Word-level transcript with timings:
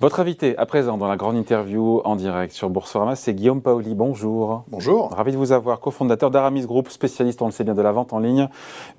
Votre 0.00 0.20
invité 0.20 0.56
à 0.58 0.64
présent 0.64 0.96
dans 0.96 1.08
la 1.08 1.16
grande 1.16 1.34
interview 1.34 2.00
en 2.04 2.14
direct 2.14 2.52
sur 2.52 2.70
Boursorama, 2.70 3.16
c'est 3.16 3.34
Guillaume 3.34 3.60
Paoli. 3.60 3.96
Bonjour. 3.96 4.62
Bonjour. 4.68 5.10
Ravi 5.10 5.32
de 5.32 5.36
vous 5.36 5.50
avoir, 5.50 5.80
cofondateur 5.80 6.30
d'Aramis 6.30 6.66
Group, 6.66 6.88
spécialiste, 6.88 7.42
on 7.42 7.46
le 7.46 7.50
sait 7.50 7.64
bien, 7.64 7.74
de 7.74 7.82
la 7.82 7.90
vente 7.90 8.12
en 8.12 8.20
ligne 8.20 8.48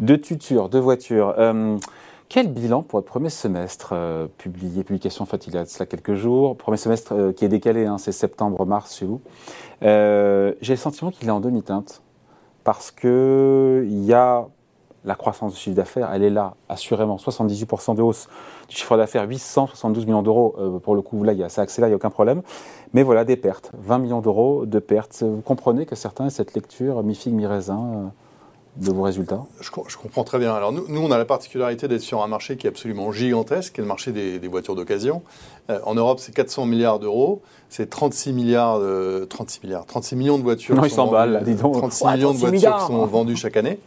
de 0.01 0.17
tutures, 0.17 0.67
de 0.67 0.77
voitures. 0.77 1.35
Euh, 1.38 1.77
quel 2.27 2.49
bilan 2.49 2.83
pour 2.83 2.99
votre 2.99 3.07
premier 3.07 3.29
semestre 3.29 3.91
euh, 3.93 4.27
publié, 4.38 4.83
publication 4.83 5.23
en 5.23 5.25
fait 5.25 5.47
il 5.47 5.54
y 5.54 5.57
a 5.57 5.65
cela 5.65 5.85
quelques 5.85 6.15
jours, 6.15 6.57
premier 6.57 6.75
semestre 6.75 7.13
euh, 7.13 7.31
qui 7.31 7.45
est 7.45 7.50
décalé, 7.50 7.86
hein, 7.86 7.97
c'est 7.97 8.11
septembre-mars 8.11 8.97
chez 8.97 9.05
vous. 9.05 9.21
J'ai 9.81 10.73
le 10.73 10.75
sentiment 10.75 11.11
qu'il 11.11 11.29
est 11.29 11.31
en 11.31 11.39
demi-teinte 11.39 12.02
parce 12.66 12.91
que 12.91 13.86
il 13.88 14.04
y 14.04 14.11
a 14.13 14.47
la 15.05 15.16
croissance 15.16 15.54
du 15.54 15.60
chiffre 15.60 15.75
d'affaires, 15.75 16.10
elle 16.14 16.23
est 16.23 16.29
là, 16.29 16.55
assurément, 16.68 17.15
78% 17.15 17.96
de 17.96 18.01
hausse 18.01 18.28
du 18.68 18.75
chiffre 18.75 18.97
d'affaires, 18.97 19.28
872 19.28 20.06
millions 20.06 20.21
d'euros, 20.21 20.56
euh, 20.60 20.79
pour 20.79 20.96
le 20.96 21.01
coup, 21.01 21.23
là, 21.23 21.33
ça 21.50 21.61
accélère, 21.61 21.87
il 21.87 21.92
n'y 21.92 21.93
a 21.93 21.97
aucun 21.97 22.10
problème. 22.10 22.42
Mais 22.93 23.04
voilà, 23.04 23.23
des 23.23 23.37
pertes, 23.37 23.71
20 23.82 24.00
millions 24.00 24.21
d'euros 24.21 24.65
de 24.65 24.79
pertes. 24.79 25.23
Vous 25.23 25.42
comprenez 25.42 25.86
que 25.86 25.96
certains 25.96 26.29
cette 26.29 26.54
lecture 26.54 27.04
mi-figue, 27.04 27.33
mi-raisin 27.33 27.79
euh, 27.79 28.07
de 28.78 28.92
vos 28.92 29.01
résultats 29.04 29.42
je, 29.61 29.97
comprends 29.97 30.23
très 30.23 30.37
bien. 30.37 30.54
Alors 30.54 30.71
nous, 30.71 30.86
nous 30.87 31.01
on 31.01 31.11
a 31.11 31.18
la 31.18 31.25
particularité 31.25 31.87
d'être 31.87 32.02
sur 32.02 32.22
un 32.22 32.28
marché 32.28 32.56
qui 32.56 32.67
est 32.67 32.70
absolument 32.70 33.11
gigantesque, 33.11 33.73
qui 33.73 33.81
est 33.81 33.84
le 33.84 33.88
marché 33.88 34.11
des, 34.11 34.47
voitures 34.47 34.75
d'occasion. 34.75 35.22
Euh, 35.70 35.80
en 35.86 35.95
Europe, 35.95 36.20
c'est 36.20 36.34
400 36.34 36.66
milliards 36.66 37.00
d'euros, 37.00 37.42
c'est 37.70 37.89
36 37.89 38.34
milliards, 38.34 38.81
36 39.30 39.64
milliards, 39.64 39.86
36 39.86 40.16
millions 40.16 40.38
de 40.38 40.44
voitures. 40.44 40.75
Non, 40.75 40.84
ils 40.84 40.92
s'emballent, 40.92 41.44
dis 41.44 41.56
donc. 41.56 41.78
36 41.78 42.06
millions 42.06 42.34
de 42.34 42.38
voitures 42.38 42.78
qui 42.78 42.86
sont 42.86 43.06
vendues 43.06 43.36
chaque 43.36 43.58
année. 43.58 43.80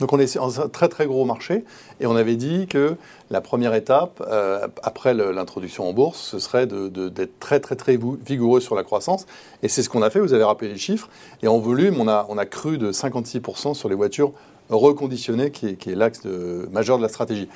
Donc 0.00 0.12
on 0.12 0.18
est 0.18 0.26
sur 0.26 0.44
un 0.60 0.68
très 0.68 0.88
très 0.88 1.06
gros 1.06 1.24
marché 1.24 1.64
et 2.00 2.06
on 2.06 2.16
avait 2.16 2.36
dit 2.36 2.66
que 2.66 2.96
la 3.30 3.40
première 3.40 3.74
étape, 3.74 4.22
euh, 4.28 4.66
après 4.82 5.14
l'introduction 5.14 5.88
en 5.88 5.92
bourse, 5.92 6.18
ce 6.18 6.38
serait 6.38 6.66
d'être 6.66 7.38
très 7.38 7.60
très 7.60 7.76
très 7.76 7.98
vigoureux 8.26 8.60
sur 8.60 8.74
la 8.74 8.82
croissance. 8.82 9.26
Et 9.62 9.68
c'est 9.68 9.82
ce 9.82 9.88
qu'on 9.88 10.02
a 10.02 10.10
fait, 10.10 10.18
vous 10.18 10.32
avez 10.32 10.44
rappelé 10.44 10.70
les 10.70 10.78
chiffres. 10.78 11.08
Et 11.42 11.48
en 11.48 11.58
volume, 11.58 12.00
on 12.00 12.08
a, 12.08 12.26
on 12.28 12.38
a 12.38 12.46
cru 12.46 12.78
de 12.78 12.90
56% 12.90 13.74
sur 13.74 13.88
les 13.88 13.94
voitures 13.94 14.32
reconditionnées, 14.70 15.50
qui 15.50 15.68
est, 15.68 15.74
qui 15.74 15.90
est 15.90 15.94
l'axe 15.94 16.22
majeur 16.70 16.96
de 16.98 17.02
la 17.02 17.08
stratégie. 17.08 17.48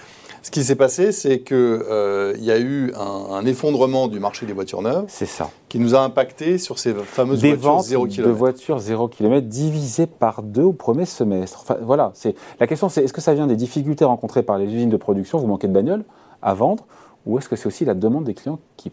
Ce 0.44 0.50
qui 0.50 0.62
s'est 0.62 0.76
passé, 0.76 1.10
c'est 1.10 1.40
qu'il 1.40 1.56
euh, 1.56 2.34
y 2.38 2.50
a 2.50 2.58
eu 2.58 2.92
un, 2.94 3.46
effondrement 3.46 4.08
du 4.08 4.20
marché 4.20 4.44
des 4.44 4.52
voitures 4.52 4.82
neuves. 4.82 5.06
C'est 5.08 5.24
ça. 5.24 5.50
Qui 5.70 5.78
nous 5.78 5.94
a 5.94 6.00
impacté 6.00 6.58
sur 6.58 6.78
ces 6.78 6.92
fameuses 6.92 7.40
des 7.40 7.54
voitures 7.54 7.80
0 7.80 8.06
km. 8.08 8.28
de 8.28 8.34
voitures 8.34 8.78
0 8.78 9.08
km 9.08 9.46
divisées 9.46 10.06
par 10.06 10.42
deux 10.42 10.64
au 10.64 10.74
premier 10.74 11.06
semestre. 11.06 11.60
Enfin, 11.62 11.78
voilà, 11.80 12.10
c'est 12.12 12.34
la 12.60 12.66
question, 12.66 12.90
c'est 12.90 13.02
est-ce 13.02 13.14
que 13.14 13.22
ça 13.22 13.32
vient 13.32 13.46
des 13.46 13.56
difficultés 13.56 14.04
rencontrées 14.04 14.42
par 14.42 14.58
les 14.58 14.66
usines 14.66 14.90
de 14.90 14.98
production, 14.98 15.38
vous 15.38 15.46
manquez 15.46 15.66
de 15.66 15.72
bagnoles 15.72 16.04
à 16.42 16.52
vendre, 16.52 16.84
ou 17.24 17.38
est-ce 17.38 17.48
que 17.48 17.56
c'est 17.56 17.66
aussi 17.66 17.86
la 17.86 17.94
demande 17.94 18.24
des 18.24 18.34
clients 18.34 18.58
qui 18.76 18.92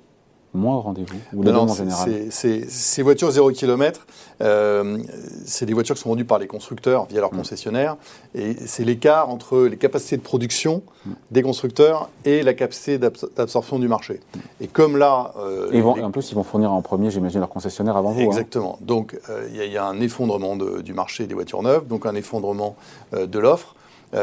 moins 0.53 0.75
au 0.75 0.81
rendez-vous 0.81 1.17
ou 1.33 1.43
non, 1.43 1.61
en 1.61 1.73
général 1.73 2.09
Ces 2.29 3.01
voitures 3.01 3.31
0 3.31 3.51
km, 3.51 4.05
euh, 4.41 4.97
c'est 5.45 5.65
des 5.65 5.73
voitures 5.73 5.95
qui 5.95 6.01
sont 6.01 6.09
vendues 6.09 6.25
par 6.25 6.39
les 6.39 6.47
constructeurs 6.47 7.05
via 7.05 7.21
leurs 7.21 7.33
mm. 7.33 7.37
concessionnaires. 7.37 7.97
Et 8.35 8.55
c'est 8.65 8.83
l'écart 8.83 9.29
entre 9.29 9.61
les 9.61 9.77
capacités 9.77 10.17
de 10.17 10.21
production 10.21 10.83
mm. 11.05 11.11
des 11.31 11.41
constructeurs 11.41 12.09
et 12.25 12.43
la 12.43 12.53
capacité 12.53 12.97
d'absorption 12.97 13.79
du 13.79 13.87
marché. 13.87 14.15
Mm. 14.15 14.39
Et 14.61 14.67
comme 14.67 14.97
là. 14.97 15.33
Euh, 15.37 15.71
et, 15.71 15.81
en 15.81 16.11
plus, 16.11 16.31
ils 16.31 16.35
vont 16.35 16.43
fournir 16.43 16.71
en 16.71 16.81
premier, 16.81 17.11
j'imagine, 17.11 17.39
leurs 17.39 17.49
concessionnaires 17.49 17.97
avant 17.97 18.11
vous. 18.11 18.21
Hein. 18.21 18.25
Exactement. 18.25 18.77
Donc, 18.81 19.17
euh, 19.29 19.47
il 19.53 19.71
y, 19.71 19.77
a 19.77 19.85
un 19.85 19.99
effondrement 20.01 20.55
du 20.55 20.93
marché 20.93 21.27
des 21.27 21.33
voitures 21.33 21.63
neuves, 21.63 21.87
donc 21.87 22.05
un 22.05 22.15
effondrement 22.15 22.75
de 23.13 23.39
l'offre, 23.39 23.75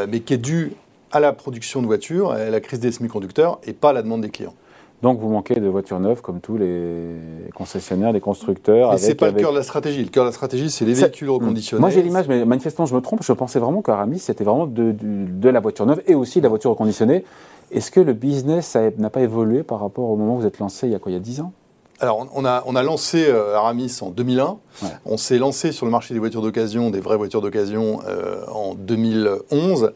mais 0.08 0.20
qui 0.20 0.34
est 0.34 0.38
dû 0.38 0.72
à 1.10 1.20
la 1.20 1.32
production 1.32 1.80
de 1.80 1.86
voitures, 1.86 2.32
à 2.32 2.50
la 2.50 2.60
crise 2.60 2.80
des 2.80 2.92
semi-conducteurs 2.92 3.58
et 3.64 3.72
pas 3.72 3.90
à 3.90 3.92
la 3.92 4.02
demande 4.02 4.20
des 4.20 4.30
clients. 4.30 4.54
Donc 5.02 5.20
vous 5.20 5.28
manquez 5.28 5.54
de 5.54 5.68
voitures 5.68 6.00
neuves 6.00 6.22
comme 6.22 6.40
tous 6.40 6.56
les 6.56 7.14
concessionnaires, 7.54 8.12
les 8.12 8.20
constructeurs. 8.20 8.92
Mais 8.92 8.98
ce 8.98 9.08
n'est 9.08 9.14
pas 9.14 9.30
le 9.30 9.40
cœur 9.40 9.52
de 9.52 9.58
la 9.58 9.62
stratégie. 9.62 10.02
Le 10.02 10.10
cœur 10.10 10.24
de 10.24 10.28
la 10.28 10.32
stratégie, 10.32 10.70
c'est 10.70 10.84
les 10.84 10.94
véhicules 10.94 11.30
reconditionnés. 11.30 11.80
Moi 11.80 11.90
j'ai 11.90 12.02
l'image, 12.02 12.26
mais 12.28 12.44
manifestement 12.44 12.86
je 12.86 12.94
me 12.94 13.00
trompe, 13.00 13.22
je 13.22 13.32
pensais 13.32 13.58
vraiment 13.58 13.82
qu'Aramis 13.82 14.18
c'était 14.18 14.44
vraiment 14.44 14.66
de, 14.66 14.92
de, 14.92 15.48
la 15.48 15.60
voiture 15.60 15.86
neuve 15.86 16.02
et 16.06 16.14
aussi 16.14 16.40
de 16.40 16.44
la 16.44 16.48
voiture 16.48 16.70
reconditionnée. 16.70 17.24
Est-ce 17.70 17.90
que 17.90 18.00
le 18.00 18.12
business 18.12 18.76
n'a 18.96 19.10
pas 19.10 19.20
évolué 19.20 19.62
par 19.62 19.80
rapport 19.80 20.08
au 20.10 20.16
moment 20.16 20.36
où 20.36 20.40
vous 20.40 20.46
êtes 20.46 20.58
lancé 20.58 20.86
il 20.86 20.92
y 20.92 20.96
a 20.96 20.98
quoi, 20.98 21.12
il 21.12 21.14
y 21.14 21.18
a 21.18 21.20
10 21.20 21.42
ans? 21.42 21.52
Alors, 22.00 22.28
on 22.32 22.44
a, 22.44 22.62
on 22.66 22.76
a 22.76 22.82
lancé 22.82 23.26
euh, 23.26 23.56
Aramis 23.56 23.98
en 24.02 24.10
2001. 24.10 24.58
On 25.04 25.16
s'est 25.16 25.38
lancé 25.38 25.72
sur 25.72 25.84
le 25.84 25.90
marché 25.90 26.14
des 26.14 26.20
voitures 26.20 26.42
d'occasion, 26.42 26.90
des 26.90 27.00
vraies 27.00 27.16
voitures 27.16 27.40
d'occasion, 27.40 28.00
euh, 28.06 28.44
en 28.46 28.74
2011. 28.74 29.92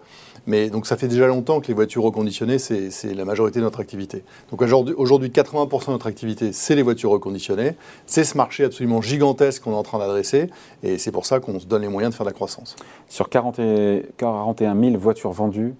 Mais 0.46 0.70
donc 0.70 0.86
ça 0.86 0.96
fait 0.96 1.08
déjà 1.08 1.26
longtemps 1.26 1.60
que 1.60 1.68
les 1.68 1.74
voitures 1.74 2.02
reconditionnées, 2.02 2.58
c'est 2.58 3.14
la 3.14 3.24
majorité 3.24 3.60
de 3.60 3.64
notre 3.64 3.80
activité. 3.80 4.24
Donc 4.50 4.62
aujourd'hui, 4.62 5.28
80% 5.28 5.86
de 5.86 5.92
notre 5.92 6.06
activité, 6.06 6.52
c'est 6.52 6.74
les 6.74 6.82
voitures 6.82 7.10
reconditionnées. 7.10 7.76
C'est 8.06 8.24
ce 8.24 8.36
marché 8.36 8.64
absolument 8.64 9.00
gigantesque 9.00 9.62
qu'on 9.62 9.72
est 9.72 9.76
en 9.76 9.82
train 9.82 9.98
d'adresser. 9.98 10.50
Et 10.82 10.98
c'est 10.98 11.12
pour 11.12 11.26
ça 11.26 11.40
qu'on 11.40 11.60
se 11.60 11.66
donne 11.66 11.82
les 11.82 11.88
moyens 11.88 12.12
de 12.12 12.16
faire 12.16 12.26
de 12.26 12.30
la 12.30 12.34
croissance. 12.34 12.76
Sur 13.08 13.28
40 13.28 13.58
et, 13.60 14.06
41 14.16 14.78
000 14.78 14.96
voitures 14.98 15.32
vendues 15.32 15.74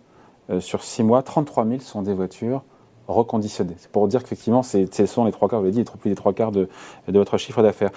euh, 0.50 0.60
sur 0.60 0.82
6 0.82 1.02
mois, 1.02 1.22
33 1.22 1.66
000 1.66 1.80
sont 1.80 2.02
des 2.02 2.14
voitures 2.14 2.62
reconditionnées. 3.08 3.74
C'est 3.78 3.90
pour 3.90 4.06
dire 4.06 4.22
qu'effectivement, 4.22 4.62
ce 4.62 4.86
sont 5.06 5.24
les 5.24 5.32
trois 5.32 5.48
quarts, 5.48 5.60
vous 5.60 5.66
l'avez 5.66 5.82
dit, 5.82 5.90
plus 6.00 6.10
des 6.10 6.16
trois 6.16 6.32
quarts 6.32 6.52
de, 6.52 6.68
de 7.08 7.18
votre 7.18 7.36
chiffre 7.36 7.62
d'affaires. 7.62 7.90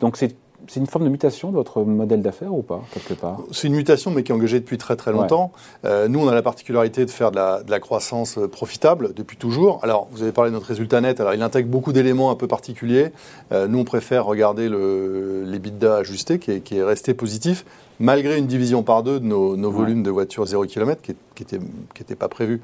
Donc 0.00 0.16
c'est 0.16 0.34
c'est 0.70 0.78
une 0.78 0.86
forme 0.86 1.04
de 1.04 1.10
mutation 1.10 1.50
de 1.50 1.56
votre 1.56 1.82
modèle 1.82 2.22
d'affaires 2.22 2.54
ou 2.54 2.62
pas, 2.62 2.80
quelque 2.92 3.14
part 3.14 3.40
C'est 3.50 3.66
une 3.66 3.74
mutation, 3.74 4.12
mais 4.12 4.22
qui 4.22 4.30
est 4.30 4.34
engagée 4.36 4.60
depuis 4.60 4.78
très 4.78 4.94
très 4.94 5.10
longtemps. 5.10 5.50
Euh, 5.84 6.06
nous, 6.06 6.20
on 6.20 6.28
a 6.28 6.34
la 6.34 6.42
particularité 6.42 7.04
de 7.04 7.10
faire 7.10 7.32
de 7.32 7.36
la, 7.36 7.80
croissance 7.80 8.38
euh, 8.38 8.46
profitable 8.46 9.12
depuis 9.12 9.36
toujours. 9.36 9.80
Alors, 9.82 10.06
vous 10.12 10.22
avez 10.22 10.30
parlé 10.30 10.52
de 10.52 10.54
notre 10.54 10.68
résultat 10.68 11.00
net. 11.00 11.18
Alors, 11.18 11.34
il 11.34 11.42
intègre 11.42 11.68
beaucoup 11.68 11.92
d'éléments 11.92 12.30
un 12.30 12.36
peu 12.36 12.46
particuliers. 12.46 13.10
Euh, 13.50 13.66
nous, 13.66 13.80
on 13.80 13.84
préfère 13.84 14.24
regarder 14.24 14.68
l'EBITDA 14.68 15.96
ajusté, 15.96 16.38
qui 16.38 16.52
est, 16.52 16.60
qui 16.60 16.76
est, 16.76 16.84
resté 16.84 17.14
positif, 17.14 17.64
malgré 17.98 18.38
une 18.38 18.46
division 18.46 18.84
par 18.84 19.02
deux 19.02 19.18
de 19.18 19.26
nos, 19.26 19.70
volumes 19.72 20.04
de 20.04 20.10
voitures 20.10 20.46
0 20.46 20.66
km, 20.66 21.02
qui 21.02 21.16
n'était 21.40 21.58
qui 21.96 22.02
était 22.02 22.14
pas 22.14 22.28
prévu. 22.28 22.62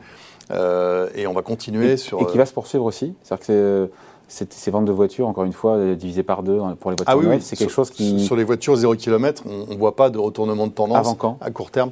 et 0.52 1.26
on 1.26 1.32
va 1.32 1.42
continuer 1.42 1.96
sur... 1.96 2.22
Et 2.22 2.26
qui 2.26 2.38
va 2.38 2.46
se 2.46 2.52
poursuivre 2.52 2.84
aussi 2.84 3.14
C'est-à-dire 3.24 3.46
que 3.48 3.90
ces 4.28 4.70
ventes 4.70 4.84
de 4.86 4.92
voitures, 4.92 5.28
encore 5.28 5.44
une 5.44 5.52
fois, 5.52 5.72
euh, 5.72 5.94
divisées 5.94 6.22
par 6.22 6.42
deux 6.42 6.60
hein, 6.60 6.76
pour 6.78 6.90
les 6.90 6.96
voitures 6.96 7.14
ah 7.14 7.16
oui, 7.16 7.40
c'est 7.40 7.56
quelque 7.56 7.72
chose 7.72 7.90
qui... 7.90 8.24
Sur 8.24 8.36
les 8.36 8.44
voitures 8.44 8.76
0 8.76 8.94
km, 8.96 9.44
on 9.46 9.72
ne 9.72 9.78
voit 9.78 9.94
pas 9.94 10.10
de 10.10 10.18
retournement 10.18 10.66
de 10.66 10.72
tendance 10.72 10.96
Avant 10.96 11.14
quand? 11.14 11.38
à 11.40 11.50
court 11.50 11.70
terme. 11.70 11.90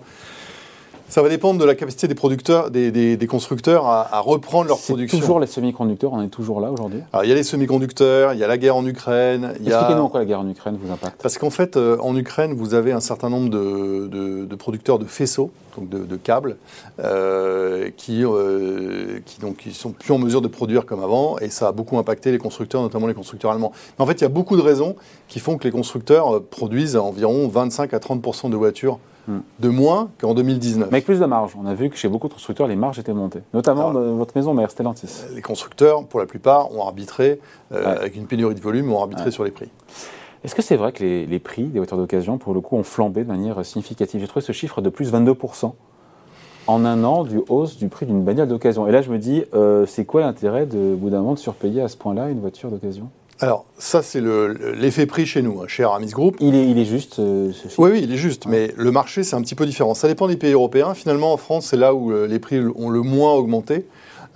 Ça 1.09 1.23
va 1.23 1.29
dépendre 1.29 1.61
de 1.61 1.65
la 1.65 1.75
capacité 1.75 2.09
des 2.09 2.15
producteurs, 2.15 2.71
des, 2.71 3.27
constructeurs 3.29 3.87
à, 3.87 4.21
reprendre 4.21 4.69
leur 4.69 4.79
production. 4.79 5.19
C'est 5.19 5.21
toujours 5.21 5.41
les 5.41 5.47
semi-conducteurs, 5.47 6.13
on 6.13 6.23
est 6.23 6.29
toujours 6.29 6.61
là 6.61 6.71
aujourd'hui 6.71 7.01
Alors 7.13 7.25
il 7.25 7.29
y 7.29 7.33
a 7.33 7.35
les 7.35 7.43
semi-conducteurs, 7.43 8.33
il 8.33 8.39
y 8.39 8.45
a 8.45 8.47
la 8.47 8.59
guerre 8.59 8.77
en 8.77 8.87
Ukraine. 8.87 9.53
Expliquez-nous 9.55 10.03
en 10.03 10.09
quoi 10.09 10.21
la 10.21 10.27
guerre 10.27 10.41
en 10.41 10.49
Ukraine 10.49 10.79
vous 10.81 10.91
impacte. 10.91 11.21
Parce 11.21 11.39
qu'en 11.39 11.51
fait, 11.51 11.77
euh, 11.77 11.99
en 12.01 12.17
Ukraine, 12.17 12.55
vous 12.55 12.75
avez 12.75 12.93
un 12.93 13.01
certain 13.01 13.29
nombre 13.29 13.51
de, 13.51 14.55
producteurs 14.57 14.99
de 14.99 15.05
faisceaux, 15.05 15.51
donc 15.77 15.89
de, 15.89 16.17
câbles, 16.17 16.57
euh, 17.01 17.91
qui, 17.97 18.25
euh, 18.25 19.21
qui, 19.27 19.41
donc, 19.41 19.59
qui 19.59 19.73
sont 19.73 19.91
plus 19.91 20.13
en 20.13 20.19
mesure 20.19 20.41
de 20.41 20.49
produire 20.49 20.87
comme 20.87 21.03
avant, 21.03 21.39
et 21.39 21.51
ça 21.51 21.69
a 21.69 21.73
beaucoup 21.73 21.99
impacté 21.99 22.33
les 22.33 22.39
constructeurs, 22.39 22.81
notamment 22.81 23.07
les 23.07 23.15
constructeurs 23.15 23.51
allemands. 23.51 23.73
Mais 23.99 24.05
en 24.05 24.07
fait, 24.07 24.15
il 24.15 24.23
y 24.23 24.27
a 24.27 24.31
beaucoup 24.31 24.57
de 24.57 24.63
raisons 24.63 24.97
qui 25.29 25.39
font 25.39 25.59
que 25.59 25.65
les 25.65 25.73
constructeurs 25.73 26.43
produisent 26.43 26.97
environ 26.97 27.47
25 27.49 27.93
à 27.93 27.99
30% 27.99 28.51
de 28.51 28.57
voitures 28.57 28.99
de 29.29 29.69
moins 29.69 30.11
qu'en 30.21 30.35
2019. 30.35 30.89
Mais 30.91 30.97
avec 30.97 31.05
plus 31.05 31.21
de 31.21 31.25
marge. 31.25 31.53
On 31.61 31.67
a 31.67 31.75
vu 31.75 31.91
que 31.91 31.97
chez 31.97 32.09
beaucoup 32.09 32.29
de 32.29 32.35
constructeurs, 32.35 32.67
les 32.67 32.77
marges 32.77 32.99
étaient 32.99 33.15
montées. 33.15 33.43
Notamment 33.53 33.93
dans 33.93 34.15
votre 34.15 34.37
maison 34.37 34.55
mère, 34.55 34.71
Stellantis. 34.71 35.25
Les 35.35 35.43
constructeurs, 35.43 36.05
pour 36.07 36.21
la 36.21 36.27
plupart, 36.27 36.73
ont 36.73 36.83
arbitré, 36.83 37.41
euh, 37.73 37.97
avec 37.97 38.17
une 38.17 38.27
pénurie 38.27 38.55
de 38.55 38.61
volume, 38.61 38.93
ont 38.93 39.01
arbitré 39.01 39.31
sur 39.31 39.45
les 39.45 39.51
prix. 39.51 39.71
Est-ce 40.45 40.55
que 40.55 40.63
c'est 40.63 40.77
vrai 40.77 40.93
que 40.93 41.03
les, 41.03 41.39
prix 41.39 41.65
des 41.65 41.79
voitures 41.79 41.97
d'occasion, 41.97 42.37
pour 42.37 42.53
le 42.53 42.61
coup, 42.61 42.77
ont 42.77 42.83
flambé 42.83 43.25
de 43.25 43.29
manière 43.29 43.65
significative? 43.65 44.21
J'ai 44.21 44.29
trouvé 44.29 44.45
ce 44.45 44.53
chiffre 44.53 44.83
de 44.83 44.91
plus 44.91 45.11
22% 45.11 45.73
en 46.67 46.85
un 46.85 47.05
an 47.05 47.25
du 47.25 47.41
hausse 47.49 47.77
du 47.77 47.89
prix 47.89 48.07
d'une 48.07 48.23
bagnole 48.23 48.49
d'occasion. 48.49 48.87
Et 48.87 48.93
là, 48.93 49.03
je 49.03 49.11
me 49.11 49.19
dis, 49.19 49.45
euh, 49.55 49.87
c'est 49.87 50.05
quoi 50.05 50.21
l'intérêt 50.21 50.67
de, 50.67 50.95
au 50.95 50.97
bout 50.97 51.11
d'un 51.11 51.19
moment, 51.19 51.35
de 51.35 51.39
surpayer 51.39 51.81
à 51.81 51.89
ce 51.89 51.97
point-là 51.97 52.29
une 52.29 52.41
voiture 52.41 52.71
d'occasion? 52.71 53.11
Alors, 53.41 53.65
ça, 53.79 54.03
c'est 54.03 54.21
l'effet 54.21 55.07
prix 55.07 55.27
chez 55.27 55.43
nous, 55.43 55.61
hein, 55.61 55.65
chez 55.67 55.83
Aramis 55.83 56.11
Group. 56.11 56.37
Il 56.41 56.55
est, 56.55 56.71
il 56.71 56.79
est 56.79 56.85
juste, 56.85 57.19
euh, 57.19 57.51
Oui, 57.79 57.91
oui, 57.93 58.01
il 58.03 58.13
est 58.13 58.17
juste. 58.17 58.47
Mais 58.47 58.73
le 58.77 58.91
marché, 58.93 59.25
c'est 59.25 59.35
un 59.35 59.43
petit 59.43 59.57
peu 59.57 59.67
différent. 59.67 59.95
Ça 59.95 60.07
dépend 60.07 60.29
des 60.29 60.37
pays 60.37 60.53
européens. 60.53 60.95
Finalement, 60.95 61.33
en 61.33 61.37
France, 61.37 61.67
c'est 61.67 61.77
là 61.77 61.95
où 61.95 62.13
euh, 62.13 62.27
les 62.27 62.39
prix 62.39 62.61
ont 62.77 62.91
le 62.91 63.03
moins 63.03 63.33
augmenté. 63.33 63.87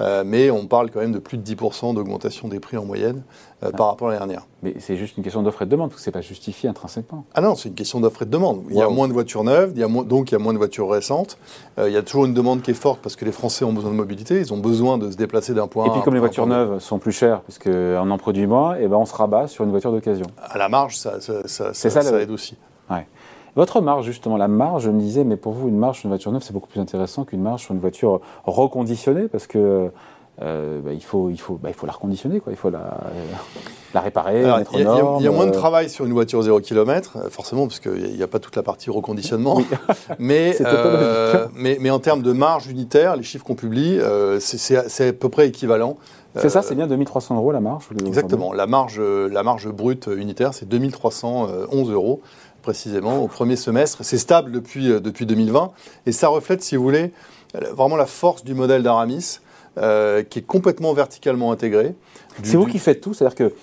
Euh, 0.00 0.22
mais 0.24 0.50
on 0.50 0.66
parle 0.66 0.90
quand 0.90 1.00
même 1.00 1.12
de 1.12 1.18
plus 1.18 1.38
de 1.38 1.54
10% 1.54 1.94
d'augmentation 1.94 2.48
des 2.48 2.60
prix 2.60 2.76
en 2.76 2.84
moyenne 2.84 3.22
euh, 3.64 3.72
par 3.72 3.88
rapport 3.88 4.08
à 4.08 4.12
l'année 4.12 4.26
dernière. 4.26 4.46
Mais 4.62 4.74
c'est 4.78 4.96
juste 4.96 5.16
une 5.16 5.24
question 5.24 5.42
d'offre 5.42 5.62
et 5.62 5.64
de 5.64 5.70
demande, 5.70 5.90
parce 5.90 6.00
que 6.00 6.04
ce 6.04 6.10
n'est 6.10 6.12
pas 6.12 6.20
justifié 6.20 6.68
intrinsèquement. 6.68 7.24
Ah 7.34 7.40
non, 7.40 7.56
c'est 7.56 7.68
une 7.68 7.74
question 7.74 8.00
d'offre 8.00 8.22
et 8.22 8.24
de 8.24 8.30
demande. 8.30 8.62
Il 8.70 8.76
y 8.76 8.82
a 8.82 8.88
moins 8.88 9.08
de 9.08 9.12
voitures 9.12 9.42
neuves, 9.42 9.72
il 9.74 9.80
y 9.80 9.84
a 9.84 9.88
donc 9.88 10.30
il 10.30 10.32
y 10.32 10.36
a 10.36 10.38
moins 10.38 10.52
de 10.52 10.58
voitures 10.58 10.88
récentes. 10.88 11.38
Euh, 11.78 11.88
il 11.88 11.94
y 11.94 11.96
a 11.96 12.02
toujours 12.02 12.26
une 12.26 12.34
demande 12.34 12.62
qui 12.62 12.70
est 12.70 12.74
forte 12.74 13.00
parce 13.02 13.16
que 13.16 13.24
les 13.24 13.32
Français 13.32 13.64
ont 13.64 13.72
besoin 13.72 13.90
de 13.90 13.96
mobilité, 13.96 14.38
ils 14.38 14.52
ont 14.52 14.58
besoin 14.58 14.98
de 14.98 15.10
se 15.10 15.16
déplacer 15.16 15.54
d'un 15.54 15.66
point 15.66 15.84
à 15.84 15.88
un. 15.88 15.90
Et 15.90 15.94
puis 15.94 16.02
comme 16.02 16.14
les 16.14 16.20
voitures 16.20 16.46
neuves 16.46 16.78
sont 16.78 16.98
plus 16.98 17.12
chères, 17.12 17.40
parce 17.40 17.58
qu'on 17.58 18.10
en 18.10 18.18
produit 18.18 18.46
moins, 18.46 18.76
et 18.76 18.82
eh 18.82 18.88
ben 18.88 18.96
on 18.96 19.06
se 19.06 19.14
rabat 19.14 19.48
sur 19.48 19.64
une 19.64 19.70
voiture 19.70 19.92
d'occasion. 19.92 20.26
À 20.42 20.58
la 20.58 20.68
marge, 20.68 20.96
ça, 20.96 21.20
ça, 21.20 21.42
ça, 21.46 21.72
ça 21.74 22.20
aide 22.20 22.30
aussi. 22.30 22.56
Ouais. 22.90 23.06
Votre 23.56 23.80
marge, 23.80 24.04
justement, 24.04 24.36
la 24.36 24.48
marge, 24.48 24.84
je 24.84 24.90
me 24.90 25.00
disais, 25.00 25.24
mais 25.24 25.36
pour 25.36 25.52
vous, 25.52 25.68
une 25.68 25.76
marge 25.78 25.98
sur 25.98 26.06
une 26.06 26.10
voiture 26.12 26.32
neuve, 26.32 26.42
c'est 26.42 26.52
beaucoup 26.52 26.68
plus 26.68 26.80
intéressant 26.80 27.24
qu'une 27.24 27.42
marge 27.42 27.62
sur 27.62 27.74
une 27.74 27.80
voiture 27.80 28.20
reconditionnée, 28.44 29.28
parce 29.28 29.46
que 29.46 29.90
euh, 30.40 30.80
bah, 30.80 30.92
il, 30.92 31.02
faut, 31.02 31.30
il, 31.30 31.36
faut, 31.40 31.54
bah, 31.54 31.68
il 31.70 31.74
faut 31.74 31.86
la 31.86 31.92
reconditionner, 31.92 32.38
quoi. 32.38 32.52
il 32.52 32.56
faut 32.56 32.70
la, 32.70 33.00
la 33.92 34.00
réparer, 34.00 34.42
Il 34.42 34.46
y, 34.80 34.84
a- 34.84 35.18
y 35.18 35.24
y 35.24 35.28
moins 35.28 35.46
de 35.46 35.50
euh, 35.50 35.52
travail 35.54 35.90
sur 35.90 36.04
une 36.04 36.12
voiture 36.12 36.40
0 36.42 36.60
km, 36.60 37.16
euh, 37.16 37.28
forcément, 37.28 37.66
parce 37.66 37.80
qu'il 37.80 38.14
n'y 38.14 38.22
a 38.22 38.28
pas 38.28 38.38
toute 38.38 38.54
la 38.54 38.62
partie 38.62 38.88
reconditionnement. 38.90 39.60
mais, 40.20 40.56
euh, 40.64 41.46
mais, 41.56 41.78
mais 41.80 41.90
en 41.90 41.98
termes 41.98 42.22
de 42.22 42.32
marge 42.32 42.68
unitaire, 42.68 43.16
les 43.16 43.24
chiffres 43.24 43.44
qu'on 43.44 43.56
publie, 43.56 43.98
c'est- 44.38 45.08
à 45.08 45.12
peu 45.12 45.28
près 45.28 45.48
équivalent. 45.48 45.96
C'est 46.36 46.50
ça, 46.50 46.62
c'est 46.62 46.76
bien 46.76 46.86
2300 46.86 47.34
euros 47.36 47.50
la 47.50 47.58
marge 47.58 47.88
Exactement. 48.06 48.52
La 48.52 48.68
marge, 48.68 49.00
la 49.00 49.42
marge 49.42 49.68
brute 49.68 50.08
unitaire, 50.14 50.54
c'est 50.54 50.68
2311 50.68 51.90
euros 51.90 52.20
précisément 52.68 53.22
au 53.22 53.28
premier 53.28 53.56
semestre. 53.56 54.04
C'est 54.04 54.18
stable 54.18 54.52
depuis, 54.52 54.92
euh, 54.92 55.00
depuis 55.00 55.24
2020 55.24 55.70
et 56.04 56.12
ça 56.12 56.28
reflète, 56.28 56.62
si 56.62 56.76
vous 56.76 56.82
voulez, 56.82 57.12
euh, 57.54 57.72
vraiment 57.72 57.96
la 57.96 58.04
force 58.04 58.44
du 58.44 58.52
modèle 58.52 58.82
d'Aramis 58.82 59.40
euh, 59.78 60.22
qui 60.22 60.40
est 60.40 60.42
complètement 60.42 60.92
verticalement 60.92 61.50
intégré. 61.50 61.94
C'est 62.42 62.58
vous 62.58 62.66
qui 62.66 62.78
faites 62.78 63.00
tout, 63.00 63.14
c'est-à-dire 63.14 63.36
que 63.36 63.54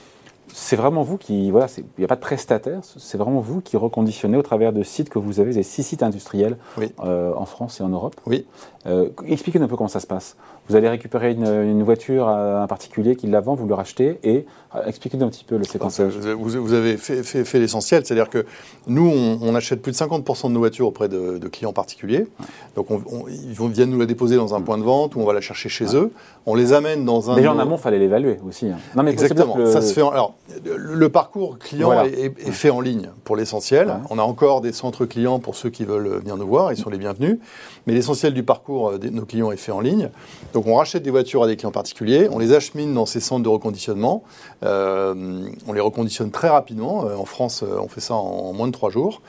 c'est 0.54 0.76
vraiment 0.76 1.02
vous 1.04 1.18
qui, 1.18 1.52
voilà, 1.52 1.68
il 1.78 1.84
n'y 1.98 2.06
a 2.06 2.08
pas 2.08 2.16
de 2.16 2.22
prestataire, 2.22 2.80
c'est 2.84 3.18
vraiment 3.18 3.40
vous 3.42 3.62
qui 3.62 3.78
reconditionnez 3.78 4.38
au 4.38 4.42
travers 4.42 4.72
de 4.74 4.84
sites 4.84 5.10
que 5.10 5.20
vous 5.20 5.40
avez, 5.40 5.52
avez 5.52 5.64
six 5.64 5.84
sites 5.84 6.04
industriels 6.04 6.58
Oui. 6.78 6.92
euh, 7.04 7.34
en 7.36 7.46
France 7.46 7.80
et 7.80 7.84
en 7.84 7.90
Europe. 7.90 8.16
Oui. 8.26 8.46
Euh, 8.88 9.10
Expliquez-nous 9.28 9.66
un 9.66 9.68
peu 9.68 9.76
comment 9.76 9.88
ça 9.88 10.00
se 10.00 10.06
passe. 10.08 10.36
Vous 10.70 10.76
allez 10.76 10.90
récupérer 10.90 11.32
une, 11.32 11.46
une 11.46 11.84
voiture 11.84 12.28
à 12.28 12.64
un 12.64 12.68
particulier 12.68 13.16
qui 13.16 13.28
la 13.28 13.40
vend, 13.42 13.56
vous 13.56 13.68
le 13.68 13.74
rachetez 13.74 14.20
et 14.24 14.46
euh, 14.76 14.86
expliquez-nous 14.86 15.26
un 15.26 15.30
petit 15.30 15.44
peu 15.44 15.58
le 15.58 15.64
séquençage. 15.64 16.14
Vous, 16.18 16.50
vous 16.64 16.74
avez 16.74 16.98
fait, 16.98 17.24
fait- 17.24 17.44
fait 17.46 17.60
l'essentiel, 17.60 18.06
c'est-à-dire 18.06 18.30
que 18.30 18.46
nous, 18.88 19.08
on, 19.10 19.40
on 19.42 19.56
achète 19.56 19.82
plus 19.82 19.92
de 19.92 19.98
50% 19.98 20.48
de 20.48 20.52
nos 20.54 20.60
voitures 20.60 20.88
auprès 20.88 21.10
de, 21.10 21.38
de 21.40 21.48
clients 21.48 21.74
particuliers. 21.74 22.28
Donc, 22.76 22.92
on- 22.92 23.02
on- 23.12 23.28
ils 23.28 23.54
viennent 23.72 23.90
nous 23.90 24.00
la 24.00 24.06
déposer 24.06 24.36
dans 24.38 24.54
un 24.56 24.62
point 24.62 24.78
de 24.78 24.84
vente 24.84 25.16
ou 25.16 25.20
on 25.20 25.26
va 25.26 25.34
la 25.34 25.42
chercher 25.42 25.70
chez 25.70 25.96
eux. 25.96 26.12
On 26.46 26.54
les 26.56 26.74
amène 26.74 27.06
dans 27.06 27.32
un. 27.32 27.36
Déjà 27.36 27.52
en 27.54 27.60
amont, 27.60 27.76
il 27.78 27.82
fallait 27.82 28.00
l'évaluer 28.00 28.38
aussi. 28.48 28.68
hein. 28.68 28.78
Non, 28.96 29.02
mais 29.04 29.12
Exactement. 29.12 29.56
bien 29.56 29.64
que 29.64 29.68
le- 29.70 29.72
Ça 29.74 29.82
se 29.82 29.94
fait. 29.94 30.02
en- 30.04 30.10
alors, 30.12 30.35
le, 30.64 31.10
parcours 31.10 31.58
client 31.58 31.88
Voilà. 31.88 32.08
est, 32.08 32.26
est 32.40 32.52
fait 32.52 32.70
en 32.70 32.80
ligne 32.80 33.10
pour 33.24 33.36
l'essentiel. 33.36 33.88
Ouais. 33.88 33.94
On 34.10 34.20
a 34.20 34.22
encore 34.22 34.62
des 34.62 34.72
centres 34.72 35.06
clients 35.06 35.40
pour 35.40 35.56
ceux 35.56 35.70
qui 35.70 35.86
veulent 35.86 36.20
venir 36.20 36.38
nous 36.38 36.48
voir. 36.48 36.72
Ils 36.72 36.78
sont 36.78 36.90
les 36.90 36.98
bienvenus. 36.98 37.40
Mais 37.88 37.94
l'essentiel 37.94 38.34
du 38.34 38.44
parcours 38.44 38.90
euh, 38.92 38.98
de 39.00 39.10
nos 39.10 39.26
clients 39.26 39.52
est 39.52 39.58
fait 39.58 39.72
en 39.72 39.80
ligne. 39.80 40.10
Donc, 40.54 40.68
on 40.68 40.76
rachète 40.76 41.04
des 41.04 41.12
voitures 41.12 41.44
à 41.44 41.48
des 41.48 41.56
clients 41.56 41.72
particuliers. 41.72 42.28
On 42.32 42.40
les 42.40 42.54
achemine 42.54 42.94
dans 42.94 43.06
ces 43.06 43.20
centres 43.20 43.44
de 43.44 43.50
reconditionnement. 43.50 44.24
Euh, 44.64 45.48
on 45.68 45.74
les 45.74 45.82
reconditionne 45.82 46.32
très 46.32 46.50
rapidement. 46.50 47.06
Euh, 47.08 47.16
En 47.16 47.26
France, 47.26 47.64
on 47.64 47.88
fait 47.88 48.02
ça 48.02 48.14
en 48.16 48.54
moins 48.54 48.68
de 48.68 48.72
trois 48.74 48.90
jours. 48.90 49.22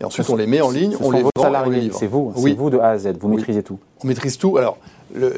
Et 0.00 0.04
ensuite, 0.04 0.28
on 0.28 0.34
les 0.34 0.48
met 0.48 0.60
en 0.60 0.70
ligne, 0.70 0.96
on 1.00 1.12
les 1.12 1.22
vend 1.22 1.28
et 1.28 1.38
on 1.38 1.40
les 1.40 1.44
salariés, 1.44 1.80
livre. 1.82 1.96
c'est 1.96 2.08
vous, 2.08 2.32
c'est 2.34 2.42
Oui. 2.42 2.54
vous 2.58 2.68
de 2.68 2.78
A 2.78 2.88
à 2.90 2.98
Z, 2.98 3.12
vous 3.20 3.28
Oui. 3.28 3.36
maîtrisez 3.36 3.62
tout. 3.62 3.78
On 4.02 4.08
maîtrise 4.08 4.38
tout. 4.38 4.56
Alors, 4.56 4.76
le- 5.14 5.32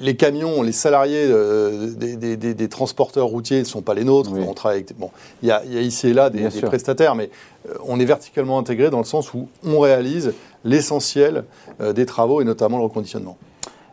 les 0.00 0.16
camions, 0.16 0.62
les 0.62 0.72
salariés 0.72 1.26
euh, 1.28 1.88
des, 1.94 2.16
des- 2.16 2.36
des- 2.36 2.54
des 2.54 2.68
transporteurs 2.68 3.26
routiers 3.26 3.58
ne 3.60 3.64
sont 3.64 3.82
pas 3.82 3.94
les 3.94 4.04
nôtres. 4.04 4.30
Oui. 4.32 4.40
On 4.46 4.54
travaille 4.54 4.78
avec. 4.78 4.96
Bon, 4.98 5.10
il 5.42 5.48
y 5.48 5.52
a, 5.52 5.62
il 5.64 5.72
y 5.74 5.78
a 5.78 5.80
ici 5.80 6.08
et 6.08 6.12
là 6.14 6.30
des, 6.30 6.48
prestataires, 6.62 7.14
mais 7.14 7.30
euh, 7.68 7.74
on 7.86 7.98
est 8.00 8.04
verticalement 8.04 8.58
intégré 8.58 8.90
dans 8.90 8.98
le 8.98 9.04
sens 9.04 9.32
où 9.34 9.48
on 9.64 9.80
réalise 9.80 10.34
l'essentiel 10.64 11.44
euh, 11.80 11.92
des 11.92 12.06
travaux 12.06 12.40
et 12.40 12.44
notamment 12.44 12.78
le 12.78 12.84
reconditionnement. 12.84 13.36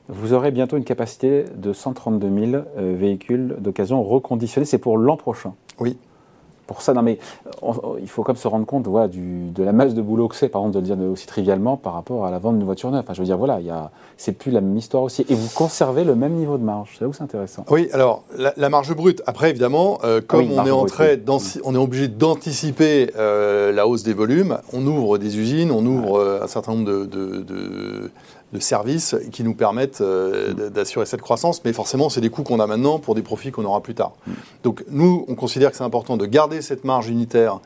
Vous 0.08 0.34
aurez 0.34 0.52
bientôt 0.52 0.78
une 0.78 0.84
capacité 0.84 1.46
de 1.56 1.74
132 1.74 2.52
000 2.52 2.64
euh, 2.78 2.96
véhicules 2.96 3.56
d'occasion 3.60 4.04
reconditionnés. 4.04 4.66
C'est 4.66 4.78
pour 4.78 4.98
l'an 4.98 5.18
prochain. 5.18 5.54
Oui. 5.80 5.98
Pour 6.68 6.82
ça, 6.82 6.94
non 6.94 7.02
mais 7.04 7.20
on- 7.62 7.72
on- 7.84 7.98
il 8.02 8.08
faut 8.10 8.24
quand 8.24 8.34
même 8.34 8.42
se 8.42 8.48
rendre 8.48 8.66
compte 8.66 8.88
voilà, 8.88 9.08
du, 9.08 9.50
de 9.52 9.64
la 9.64 9.72
masse 9.72 9.94
de 9.94 10.02
boulot 10.02 10.28
que 10.28 10.36
c'est, 10.36 10.50
par 10.50 10.62
exemple, 10.62 10.76
de 10.76 10.80
le 10.90 10.96
dire 10.96 11.12
aussi 11.12 11.28
trivialement 11.28 11.78
par 11.78 11.94
rapport 11.94 12.26
à 12.26 12.32
la 12.32 12.40
vente 12.40 12.56
d'une 12.58 12.66
voiture 12.66 12.90
neuve. 12.92 13.02
Enfin, 13.04 13.14
je 13.14 13.20
veux 13.20 13.26
dire, 13.26 13.38
voilà, 13.38 13.60
c'est 14.18 14.32
plus 14.32 14.52
la 14.52 14.62
même 14.62 14.76
histoire 14.78 15.04
aussi. 15.04 15.26
Et 15.30 15.36
vous 15.36 15.50
conservez 15.54 16.04
le 16.04 16.16
même 16.16 16.34
niveau 16.34 16.58
de 16.58 16.64
marge. 16.64 16.96
C'est 16.98 17.02
là 17.04 17.08
où 17.10 17.14
c'est 17.14 17.24
intéressant. 17.24 17.66
Oui, 17.70 17.88
alors 17.94 18.24
la, 18.38 18.54
la 18.58 18.70
marge 18.70 18.96
brute. 18.96 19.22
Après, 19.28 19.50
évidemment, 19.52 20.00
euh, 20.04 20.22
comme 20.26 20.40
oui, 20.40 20.56
on 20.58 20.66
est 20.66 20.72
en 20.72 20.78
brute, 20.80 20.94
train 20.94 21.10
oui. 21.12 21.18
d'anci- 21.18 21.60
on 21.64 21.76
est 21.76 21.78
obligé 21.78 22.08
d'anticiper 22.08 23.12
euh, 23.18 23.72
la 23.72 23.88
hausse 23.88 24.04
des 24.04 24.14
volumes, 24.14 24.58
on 24.74 24.86
ouvre 24.86 25.18
des 25.18 25.38
usines, 25.38 25.72
on 25.72 25.86
ouvre 25.86 26.18
euh, 26.20 26.40
un 26.44 26.48
certain 26.48 26.74
nombre 26.74 26.86
de, 26.86 27.06
de- 27.06 27.42
de- 27.42 28.12
de 28.54 28.60
services 28.60 29.16
qui 29.34 29.44
nous 29.44 29.56
permettent 29.56 30.00
euh, 30.02 30.54
Mm. 30.54 30.70
d'assurer 30.70 31.06
cette 31.06 31.22
croissance. 31.22 31.62
Mais 31.66 31.74
forcément, 31.74 32.10
c'est 32.10 32.22
des 32.22 32.30
coûts 32.30 32.44
qu'on 32.44 32.60
a 32.60 32.68
maintenant 32.68 33.00
pour 33.00 33.14
des 33.16 33.22
profits 33.24 33.52
qu'on 33.52 33.66
aura 33.66 33.82
plus 33.82 33.96
tard. 33.96 34.14
Mm. 34.28 34.32
Donc 34.64 34.86
nous, 34.90 35.26
on 35.28 35.36
considère 35.36 35.72
que 35.72 35.78
c'est 35.78 35.84
important 35.84 36.16
de 36.16 36.26
garder 36.26 36.55
cette 36.62 36.84
marge 36.84 37.10
unitaire 37.10 37.60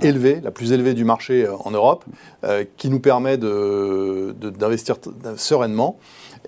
élevée, 0.00 0.40
la 0.42 0.50
plus 0.50 0.72
élevée 0.72 0.94
du 0.94 1.04
marché 1.04 1.44
euh, 1.44 1.54
en 1.64 1.70
Europe, 1.72 2.04
euh, 2.44 2.64
qui 2.76 2.88
nous 2.88 3.00
permet 3.00 3.36
de- 3.36 4.34
de- 4.40 4.50
d'investir 4.50 5.00
t- 5.00 5.10
sereinement 5.36 5.96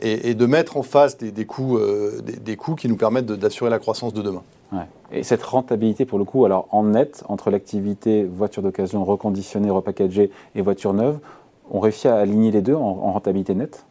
et, 0.00 0.34
de 0.34 0.46
mettre 0.46 0.76
en 0.76 0.82
face 0.82 1.18
des, 1.18 1.32
des 1.32 1.44
coûts, 1.46 1.76
euh, 1.76 2.20
des, 2.22 2.56
coûts 2.56 2.74
qui 2.76 2.88
nous 2.88 2.96
permettent 2.96 3.26
d'assurer 3.26 3.68
la 3.70 3.78
croissance 3.78 4.14
de 4.14 4.22
demain. 4.22 4.42
Et 5.12 5.24
cette 5.24 5.42
rentabilité, 5.42 6.04
pour 6.04 6.18
le 6.20 6.24
coup, 6.24 6.44
alors 6.44 6.68
en 6.70 6.84
net, 6.84 7.24
entre 7.28 7.50
l'activité 7.50 8.22
voiture 8.24 8.62
d'occasion 8.62 9.04
reconditionnée, 9.04 9.68
repackagée 9.68 10.30
et 10.54 10.62
voiture 10.62 10.92
neuve, 10.94 11.18
on 11.72 11.80
réussit 11.80 12.06
à 12.06 12.16
aligner 12.18 12.52
les 12.52 12.62
deux 12.62 12.76
en 12.76 13.12
rentabilité 13.12 13.54
nette? 13.54 13.84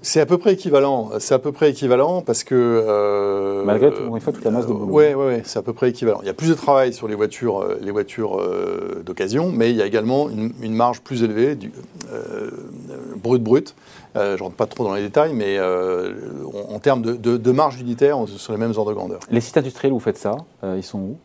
C'est 0.00 0.20
à 0.20 0.26
peu 0.26 0.38
près 0.38 0.52
équivalent. 0.52 1.10
C'est 1.18 1.34
à 1.34 1.38
peu 1.38 1.50
près 1.52 1.70
équivalent 1.70 2.22
parce 2.22 2.44
que 2.44 2.54
euh, 2.54 3.64
Malgré 3.64 3.90
tout, 3.92 4.02
une 4.14 4.20
fois, 4.20 4.32
toute 4.32 4.44
la 4.44 4.50
masse 4.52 4.66
de 4.66 4.72
boulot. 4.72 4.86
Oui, 4.90 5.06
ouais, 5.06 5.14
ouais, 5.14 5.42
c'est 5.44 5.58
à 5.58 5.62
peu 5.62 5.72
près 5.72 5.90
équivalent. 5.90 6.20
Il 6.22 6.26
y 6.26 6.30
a 6.30 6.34
plus 6.34 6.48
de 6.50 6.54
travail 6.54 6.92
sur 6.92 7.08
les 7.08 7.14
voitures, 7.16 7.60
euh, 7.60 7.78
les 7.82 7.90
voitures 7.90 8.40
euh, 8.40 9.02
d'occasion, 9.04 9.50
mais 9.52 9.70
il 9.70 9.76
y 9.76 9.82
a 9.82 9.86
également 9.86 10.28
une, 10.30 10.52
une 10.62 10.74
marge 10.74 11.00
plus 11.00 11.22
élevée 11.24 11.56
du 11.56 11.72
euh, 12.12 12.50
brut 13.16 13.42
brut. 13.42 13.74
Euh, 14.16 14.36
je 14.36 14.42
rentre 14.42 14.56
pas 14.56 14.66
trop 14.66 14.84
dans 14.84 14.94
les 14.94 15.02
détails, 15.02 15.34
mais 15.34 15.56
euh, 15.58 16.12
en, 16.70 16.74
en 16.74 16.78
termes 16.78 17.02
de, 17.02 17.12
de- 17.14 17.36
de 17.36 17.52
marge 17.52 17.80
unitaire, 17.80 18.18
on 18.18 18.24
est 18.26 18.38
sur 18.38 18.52
les 18.52 18.58
mêmes 18.58 18.72
ordres 18.76 18.90
de 18.90 18.96
grandeur. 18.96 19.20
Les 19.30 19.40
sites 19.40 19.56
industriels 19.58 19.92
où 19.92 19.96
vous 19.96 20.00
faites 20.04 20.16
ça, 20.18 20.36
euh, 20.64 20.74
ils 20.76 20.82
sont 20.84 20.98
où? 20.98 21.16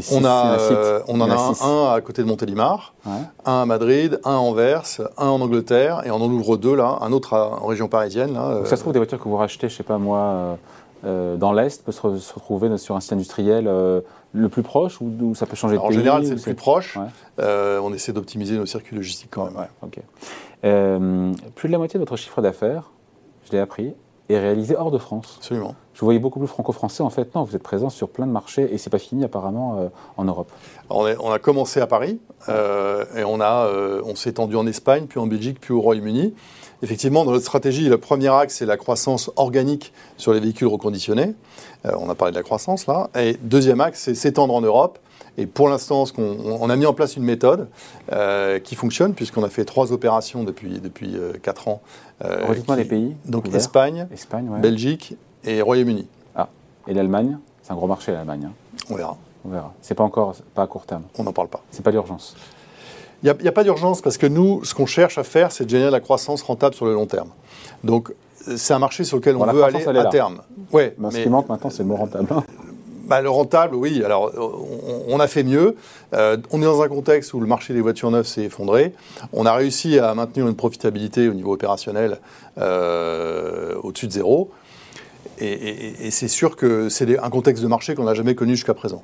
Six- 0.00 0.14
On, 0.16 0.24
a, 0.24 0.28
en 0.30 0.58
euh, 0.58 1.00
on 1.08 1.20
en 1.20 1.30
a 1.30 1.36
en 1.36 1.54
un, 1.90 1.94
à 1.94 2.00
côté 2.00 2.22
de 2.22 2.26
Montélimar, 2.28 2.94
Ouais. 3.06 3.12
un 3.44 3.62
à 3.62 3.66
Madrid, 3.66 4.20
un 4.24 4.32
à 4.32 4.36
Anvers, 4.36 4.82
un 5.18 5.26
en 5.28 5.40
Angleterre, 5.40 6.02
et 6.06 6.10
on 6.10 6.16
en 6.16 6.30
ouvre 6.30 6.56
deux 6.56 6.74
là, 6.74 6.98
un 7.00 7.12
autre 7.12 7.34
à- 7.34 7.62
en 7.62 7.66
région 7.66 7.88
parisienne. 7.88 8.34
Là, 8.34 8.54
Donc, 8.54 8.62
euh, 8.64 8.66
ça 8.66 8.76
se 8.76 8.80
trouve, 8.82 8.92
des 8.92 8.98
voitures 8.98 9.18
que 9.18 9.28
vous 9.28 9.36
rachetez, 9.36 9.68
je 9.68 9.76
sais 9.76 9.82
pas 9.82 9.98
moi, 9.98 10.56
euh, 11.04 11.36
dans 11.36 11.52
l'Est, 11.52 11.84
peuvent 11.84 11.94
se, 11.94 12.00
re- 12.00 12.18
se 12.18 12.32
retrouver 12.34 12.76
sur 12.78 12.96
un 12.96 13.00
site 13.00 13.12
industriel 13.12 13.66
euh, 13.68 14.00
le 14.32 14.48
plus 14.48 14.62
proche 14.62 15.00
ou, 15.00 15.12
ou 15.20 15.34
ça 15.34 15.46
peut 15.46 15.54
changer 15.56 15.74
alors, 15.74 15.84
de 15.84 15.86
en 15.86 15.90
pays 15.90 15.98
général, 15.98 16.22
ou 16.22 16.24
c'est 16.26 16.34
le 16.34 16.40
plus 16.40 16.54
proche. 16.54 16.96
Ouais. 16.96 17.78
On 17.82 17.92
essaie 17.92 18.12
d'optimiser 18.12 18.56
nos 18.56 18.66
circuits 18.66 18.96
logistiques 18.96 19.30
quand 19.30 19.44
même. 19.44 19.56
ouais. 19.56 19.68
Plus 21.54 21.68
de 21.68 21.72
la 21.72 21.78
moitié 21.78 21.98
de 21.98 22.02
votre 22.04 22.16
chiffre 22.16 22.40
d'affaires, 22.42 22.90
je 23.46 23.52
l'ai 23.52 23.58
appris, 23.58 23.94
est 24.28 24.38
réalisé 24.38 24.76
hors 24.76 24.90
de 24.90 24.98
France. 24.98 25.34
Absolument. 25.38 25.74
Je 25.92 26.00
vous 26.00 26.06
voyais 26.06 26.18
beaucoup 26.18 26.38
plus 26.38 26.48
franco-français. 26.48 27.02
En 27.02 27.10
fait, 27.10 27.34
non, 27.34 27.44
vous 27.44 27.54
êtes 27.54 27.62
présent 27.62 27.90
sur 27.90 28.08
plein 28.08 28.26
de 28.26 28.32
marchés 28.32 28.68
et 28.72 28.78
c'est 28.78 28.90
pas 28.90 28.98
fini 28.98 29.22
apparemment 29.24 29.76
euh, 29.78 29.88
en 30.16 30.24
Europe. 30.24 30.50
Alors, 30.90 31.02
on, 31.02 31.06
est- 31.06 31.16
on 31.20 31.30
a 31.30 31.38
commencé 31.38 31.80
à 31.80 31.86
Paris 31.86 32.18
euh, 32.48 33.04
et 33.16 33.22
on, 33.24 33.40
a, 33.40 33.66
euh, 33.66 34.02
on 34.04 34.14
s'est 34.14 34.30
étendu 34.30 34.56
en 34.56 34.66
Espagne, 34.66 35.06
puis 35.08 35.20
en 35.20 35.26
Belgique, 35.26 35.58
puis 35.60 35.72
au 35.72 35.80
Royaume-Uni. 35.80 36.34
Effectivement, 36.82 37.24
dans 37.24 37.30
notre 37.32 37.44
stratégie, 37.44 37.88
le 37.88 37.98
premier 37.98 38.28
axe, 38.28 38.56
c'est 38.56 38.66
la 38.66 38.76
croissance 38.76 39.30
organique 39.36 39.92
sur 40.16 40.32
les 40.34 40.40
véhicules 40.40 40.66
reconditionnés. 40.68 41.34
On 41.84 42.10
a 42.10 42.14
parlé 42.14 42.32
de 42.32 42.36
la 42.36 42.42
croissance 42.42 42.86
là. 42.86 43.08
Et 43.18 43.34
deuxième 43.42 43.80
axe, 43.80 44.00
c'est 44.00 44.14
s'étendre 44.14 44.52
en 44.54 44.60
Europe. 44.60 44.98
Et 45.36 45.46
pour 45.46 45.68
l'instant, 45.68 46.06
ce 46.06 46.12
on, 46.18 46.58
on 46.60 46.70
a 46.70 46.76
mis 46.76 46.86
en 46.86 46.94
place 46.94 47.16
une 47.16 47.24
méthode 47.24 47.68
euh, 48.12 48.58
qui 48.60 48.74
fonctionne, 48.76 49.14
puisqu'on 49.14 49.42
a 49.42 49.48
fait 49.48 49.64
trois 49.64 49.92
opérations 49.92 50.44
depuis, 50.44 50.78
depuis 50.80 51.16
euh, 51.16 51.32
quatre 51.42 51.68
ans. 51.68 51.80
euh, 52.24 52.54
les 52.76 52.84
pays. 52.84 53.16
Donc. 53.24 53.52
Espagne, 53.54 54.06
Espagne, 54.12 54.48
ouais. 54.48 54.60
Belgique 54.60 55.16
et 55.44 55.60
Royaume-Uni. 55.60 56.06
Et 56.86 56.92
l'Allemagne, 56.92 57.38
c'est 57.62 57.72
un 57.72 57.76
gros 57.76 57.86
marché 57.86 58.12
l'Allemagne. 58.12 58.46
hein. 58.46 58.52
On 58.90 58.94
verra. 58.94 59.16
On 59.46 59.48
verra. 59.48 59.72
C'est 59.80 59.94
pas 59.94 60.04
encore, 60.04 60.34
pas 60.54 60.62
à 60.64 60.66
court 60.66 60.84
terme. 60.84 61.04
On 61.18 61.22
n'en 61.24 61.32
parle 61.32 61.48
pas. 61.48 61.62
C'est 61.70 61.82
pas 61.82 61.90
d'urgence. 61.92 62.36
Il 63.22 63.34
n'y 63.40 63.48
a, 63.48 63.52
pas 63.52 63.64
d'urgence 63.64 64.02
parce 64.02 64.18
que 64.18 64.26
nous, 64.26 64.62
ce 64.64 64.74
qu'on 64.74 64.84
cherche 64.84 65.16
à 65.16 65.24
faire, 65.24 65.50
c'est 65.50 65.64
de 65.64 65.70
générer 65.70 65.88
de 65.88 65.92
la 65.94 66.00
croissance 66.00 66.42
rentable 66.42 66.74
sur 66.74 66.84
le 66.84 66.92
long 66.92 67.06
terme. 67.06 67.30
Donc, 67.82 68.10
euh, 68.48 68.56
c'est 68.58 68.74
un 68.74 68.78
marché 68.78 69.02
sur 69.04 69.16
lequel 69.16 69.34
on 69.36 69.46
veut 69.46 69.64
aller 69.64 69.82
à 69.86 69.92
là. 69.94 70.04
terme. 70.06 70.42
Ouais, 70.72 70.94
Ben, 70.98 71.10
ce 71.10 71.16
mais 71.16 71.22
qui 71.22 71.28
manque 71.30 71.48
maintenant, 71.48 71.70
c'est 71.70 71.78
le 71.84 71.88
mot 71.88 71.96
rentable. 71.96 72.28
Bah, 73.06 73.20
le 73.20 73.30
rentable, 73.30 73.74
oui. 73.74 74.02
Alors, 74.04 74.32
on, 75.08 75.20
a 75.20 75.26
fait 75.26 75.42
mieux. 75.42 75.76
Euh, 76.14 76.36
on 76.50 76.60
est 76.60 76.64
dans 76.64 76.82
un 76.82 76.88
contexte 76.88 77.34
où 77.34 77.40
le 77.40 77.46
marché 77.46 77.74
des 77.74 77.80
voitures 77.80 78.10
neuves 78.10 78.26
s'est 78.26 78.44
effondré. 78.44 78.94
On 79.32 79.46
a 79.46 79.54
réussi 79.54 79.98
à 79.98 80.14
maintenir 80.14 80.48
une 80.48 80.56
profitabilité 80.56 81.28
au 81.28 81.34
niveau 81.34 81.52
opérationnel 81.52 82.20
euh, 82.58 83.74
au-dessus 83.82 84.06
de 84.06 84.12
zéro. 84.12 84.50
Et, 85.38 86.06
et- 86.06 86.10
c'est 86.10 86.28
sûr 86.28 86.54
que 86.54 86.88
c'est 86.88 87.18
un 87.18 87.30
contexte 87.30 87.62
de 87.62 87.68
marché 87.68 87.94
qu'on 87.94 88.04
n'a 88.04 88.14
jamais 88.14 88.34
connu 88.34 88.54
jusqu'à 88.54 88.74
présent. 88.74 89.02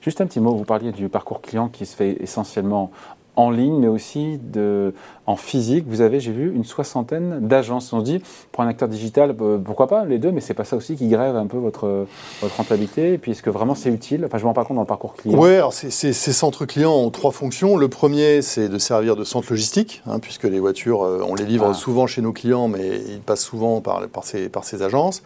Juste 0.00 0.20
un 0.20 0.26
petit 0.26 0.40
mot, 0.40 0.54
vous 0.54 0.64
parliez 0.64 0.90
du 0.92 1.08
parcours 1.08 1.42
client 1.42 1.68
qui 1.68 1.84
se 1.86 1.94
fait 1.94 2.16
essentiellement 2.20 2.90
en 3.36 3.50
ligne, 3.50 3.78
mais 3.78 3.88
aussi 3.88 4.38
de, 4.52 4.92
en 5.26 5.36
physique. 5.36 5.84
Vous 5.86 6.00
avez, 6.00 6.20
j'ai 6.20 6.32
vu, 6.32 6.52
une 6.54 6.64
soixantaine 6.64 7.46
d'agences. 7.46 7.92
On 7.92 8.00
se 8.00 8.04
dit, 8.04 8.22
pour 8.52 8.62
un 8.62 8.68
acteur 8.68 8.88
digital, 8.88 9.34
euh, 9.40 9.58
pourquoi 9.58 9.86
pas 9.86 10.04
les 10.04 10.18
deux, 10.18 10.32
mais 10.32 10.40
c'est 10.40 10.54
pas 10.54 10.64
ça 10.64 10.76
aussi 10.76 10.96
qui 10.96 11.08
grève 11.08 11.36
un 11.36 11.46
peu 11.46 11.56
votre, 11.56 12.06
votre 12.42 12.56
rentabilité. 12.56 13.14
Et 13.14 13.18
puis, 13.18 13.32
est-ce 13.32 13.42
que 13.42 13.50
vraiment 13.50 13.74
c'est 13.74 13.90
utile? 13.90 14.24
Enfin, 14.26 14.38
je 14.38 14.42
ne 14.42 14.46
me 14.46 14.48
rends 14.48 14.54
pas 14.54 14.64
compte 14.64 14.76
dans 14.76 14.82
le 14.82 14.86
parcours 14.86 15.14
client. 15.14 15.38
Oui, 15.38 15.54
alors 15.54 15.72
ces 15.72 16.12
centres 16.12 16.66
clients 16.66 16.94
ont 16.94 17.10
trois 17.10 17.30
fonctions. 17.30 17.76
Le 17.76 17.88
premier, 17.88 18.42
c'est 18.42 18.68
de 18.68 18.78
servir 18.78 19.16
de 19.16 19.24
centre 19.24 19.48
logistique, 19.50 20.02
hein, 20.06 20.18
puisque 20.18 20.44
les 20.44 20.60
voitures, 20.60 21.02
euh, 21.02 21.24
on 21.26 21.34
les 21.34 21.44
livre 21.44 21.68
Ah. 21.70 21.74
souvent 21.74 22.06
chez 22.06 22.22
nos 22.22 22.32
clients, 22.32 22.68
mais 22.68 23.00
ils 23.08 23.20
passent 23.20 23.44
souvent 23.44 23.80
par, 23.80 24.06
par, 24.08 24.24
ces, 24.24 24.48
par 24.48 24.64
ces 24.64 24.82
agences. 24.82 25.22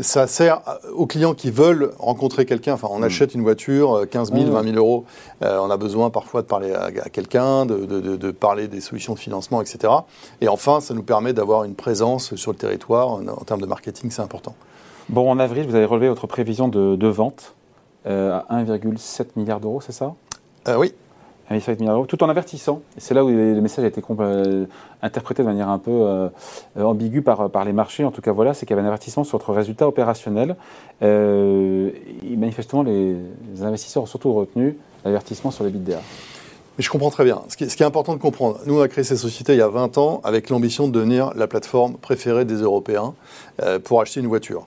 Ça 0.00 0.26
sert 0.26 0.62
aux 0.94 1.06
clients 1.06 1.34
qui 1.34 1.50
veulent 1.50 1.92
rencontrer 1.98 2.46
quelqu'un. 2.46 2.74
Enfin, 2.74 2.88
on 2.90 3.00
mm. 3.00 3.04
achète 3.04 3.34
une 3.34 3.42
voiture, 3.42 4.06
15 4.10 4.32
000, 4.32 4.50
20 4.50 4.64
000 4.64 4.76
euros. 4.76 5.04
Euh, 5.42 5.58
on 5.60 5.70
a 5.70 5.76
besoin 5.76 6.10
parfois 6.10 6.42
de 6.42 6.46
parler 6.46 6.72
à, 6.72 6.90
quelqu'un, 6.90 7.66
de, 7.66 8.30
parler 8.30 8.68
des 8.68 8.80
solutions 8.80 9.14
de 9.14 9.18
financement, 9.18 9.60
etc. 9.60 9.92
Et 10.40 10.48
enfin, 10.48 10.80
ça 10.80 10.94
nous 10.94 11.02
permet 11.02 11.32
d'avoir 11.32 11.64
une 11.64 11.74
présence 11.74 12.34
sur 12.36 12.52
le 12.52 12.56
territoire. 12.58 13.10
En, 13.10 13.44
termes 13.44 13.60
de 13.60 13.66
marketing, 13.66 14.10
c'est 14.10 14.22
important. 14.22 14.54
Bon, 15.08 15.30
en 15.30 15.38
avril, 15.38 15.66
vous 15.66 15.74
avez 15.74 15.84
relevé 15.84 16.08
votre 16.08 16.26
prévision 16.26 16.68
de, 16.68 17.06
vente 17.08 17.54
euh, 18.06 18.40
à 18.48 18.62
1,7 18.62 19.26
milliard 19.36 19.60
d'euros, 19.60 19.80
c'est 19.80 19.92
ça? 19.92 20.14
Euh, 20.68 20.76
Oui 20.76 20.94
tout 22.06 22.22
en 22.22 22.28
avertissant. 22.28 22.82
C'est 22.96 23.14
là 23.14 23.24
où 23.24 23.28
le 23.28 23.60
message 23.60 23.84
a 23.84 23.88
été 23.88 24.02
euh, 24.20 24.66
interprété 25.02 25.42
de 25.42 25.48
manière 25.48 25.68
un 25.68 25.78
peu 25.78 25.90
euh, 25.90 26.28
ambiguë 26.76 27.22
par, 27.22 27.64
les 27.64 27.72
marchés. 27.72 28.04
En 28.04 28.12
tout 28.12 28.22
cas, 28.22 28.32
voilà, 28.32 28.54
c'est 28.54 28.66
qu'il 28.66 28.76
y 28.76 28.78
avait 28.78 28.86
un 28.86 28.88
avertissement 28.88 29.24
sur 29.24 29.38
votre 29.38 29.52
résultat 29.52 29.88
opérationnel. 29.88 30.56
Euh, 31.02 31.90
manifestement, 32.36 32.82
les, 32.82 33.16
investisseurs 33.62 34.04
ont 34.04 34.06
surtout 34.06 34.32
retenu 34.32 34.76
l'avertissement 35.04 35.50
sur 35.50 35.64
les 35.64 35.70
BDA. 35.70 36.00
Mais 36.78 36.84
je 36.84 36.90
comprends 36.90 37.10
très 37.10 37.24
bien. 37.24 37.42
Ce 37.48 37.56
qui, 37.56 37.64
est, 37.64 37.82
important 37.82 38.14
de 38.14 38.20
comprendre, 38.20 38.60
nous, 38.66 38.78
on 38.78 38.82
a 38.82 38.88
créé 38.88 39.02
cette 39.02 39.18
société 39.18 39.54
il 39.54 39.58
y 39.58 39.62
a 39.62 39.68
20 39.68 39.98
ans 39.98 40.20
avec 40.22 40.50
l'ambition 40.50 40.86
de 40.86 40.92
devenir 40.92 41.32
la 41.34 41.48
plateforme 41.48 41.94
préférée 41.94 42.44
des 42.44 42.62
Européens 42.62 43.14
pour 43.84 44.00
acheter 44.00 44.20
une 44.20 44.28
voiture. 44.28 44.66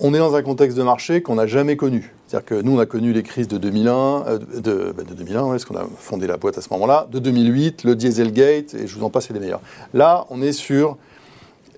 On 0.00 0.14
est 0.14 0.18
dans 0.18 0.36
un 0.36 0.42
contexte 0.42 0.78
de 0.78 0.82
marché 0.84 1.22
qu'on 1.22 1.34
n'a 1.34 1.46
jamais 1.46 1.76
connu. 1.76 2.14
C'est-à-dire 2.26 2.46
que 2.46 2.54
nous, 2.62 2.76
on 2.76 2.78
a 2.78 2.86
connu 2.86 3.12
les 3.12 3.24
crises 3.24 3.48
de 3.48 3.58
2001, 3.58 4.24
euh, 4.26 4.38
de, 4.38 4.94
2001, 5.14 5.42
bah, 5.42 5.48
parce 5.50 5.64
qu'on 5.64 5.76
a 5.76 5.86
fondé 5.96 6.28
la 6.28 6.36
boîte 6.36 6.56
à 6.56 6.60
ce 6.60 6.68
moment-là, 6.70 7.08
de 7.10 7.18
2008, 7.18 7.82
le 7.82 7.96
Dieselgate, 7.96 8.74
et 8.74 8.86
je 8.86 8.94
vous 8.96 9.04
en 9.04 9.10
passe, 9.10 9.26
c'est 9.26 9.32
les 9.32 9.40
meilleurs. 9.40 9.60
Là, 9.94 10.26
on 10.30 10.40
est 10.40 10.52
sur, 10.52 10.98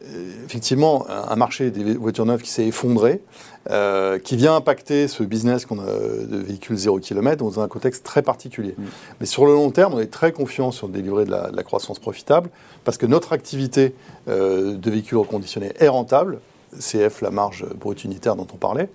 euh, 0.04 0.44
effectivement, 0.44 1.06
un 1.08 1.36
marché 1.36 1.70
des 1.70 1.94
voitures 1.94 2.26
neuves 2.26 2.42
qui 2.42 2.50
s'est 2.50 2.66
effondré, 2.66 3.22
euh, 3.70 4.18
qui 4.18 4.36
vient 4.36 4.54
impacter 4.54 5.08
ce 5.08 5.22
business 5.22 5.64
qu'on 5.64 5.78
a 5.78 5.86
de 5.86 6.36
véhicules 6.36 6.76
0 6.76 6.98
km 6.98 7.42
dans 7.42 7.60
un 7.60 7.68
contexte 7.68 8.04
très 8.04 8.20
particulier. 8.20 8.74
Mm. 8.76 8.84
Mais 9.20 9.26
sur 9.26 9.46
le 9.46 9.54
long 9.54 9.70
terme, 9.70 9.94
on 9.94 10.00
est 10.00 10.10
très 10.10 10.32
confiant 10.32 10.72
sur 10.72 10.88
délivrer 10.88 11.24
de 11.24 11.30
la, 11.30 11.50
de 11.50 11.56
la 11.56 11.62
croissance 11.62 11.98
profitable, 11.98 12.50
parce 12.84 12.98
que 12.98 13.06
notre 13.06 13.32
activité 13.32 13.94
de 14.26 14.90
véhicules 14.90 15.18
reconditionnés 15.18 15.72
est 15.78 15.88
rentable, 15.88 16.40
CF, 16.78 17.22
la 17.22 17.30
marge 17.30 17.66
brute 17.74 18.04
unitaire 18.04 18.36
dont 18.36 18.46
on 18.52 18.56
parlait. 18.56 18.88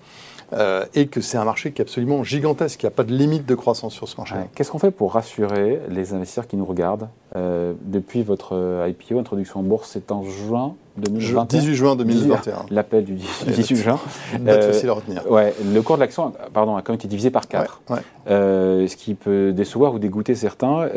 Euh, 0.54 0.86
et 0.94 1.08
que 1.08 1.22
c'est 1.22 1.38
un 1.38 1.44
marché 1.44 1.72
qui 1.72 1.82
est 1.82 1.86
absolument 1.86 2.24
gigantesque. 2.24 2.82
Il 2.84 2.86
n'y 2.86 2.90
a 2.90 2.92
pas 2.92 3.04
de 3.04 3.14
limite 3.14 3.46
de 3.46 3.56
croissance 3.56 3.94
sur 3.94 4.08
ce 4.08 4.16
marché. 4.18 4.36
Qu'est-ce 4.54 4.72
qu'on 4.72 4.80
fait 4.80 4.92
pour 4.92 5.14
rassurer 5.14 5.82
les 5.90 6.14
investisseurs 6.14 6.48
qui 6.48 6.56
nous 6.56 6.66
regardent 6.66 7.10
euh, 7.36 7.74
Depuis 7.82 8.22
votre 8.22 8.56
euh, 8.56 8.88
IPO, 8.88 9.20
introduction 9.20 9.62
en 9.62 9.64
bourse, 9.64 9.90
c'est 9.92 10.12
en 10.12 10.24
juin 10.24 10.76
2021 10.98 11.60
18 11.60 11.76
juin 11.76 11.96
2021. 11.96 12.68
L'appel 12.70 13.04
du 13.06 13.16
18 13.16 13.76
juin. 13.76 14.00
Date 14.40 14.66
facile 14.66 14.90
à 14.90 14.94
retenir. 14.94 15.30
Ouais, 15.30 15.54
le 15.74 15.82
cours 15.82 15.96
de 15.96 16.02
l'action 16.02 16.32
pardon, 16.54 16.76
a 16.76 16.82
quand 16.82 16.94
même 16.94 17.00
été 17.00 17.08
divisé 17.08 17.32
par 17.32 17.48
4. 17.48 17.82
ce 18.28 18.96
qui 18.96 19.16
peut 19.16 19.52
décevoir 19.52 19.94
ou 19.94 20.00
dégoûter 20.00 20.36
certains. 20.36 20.88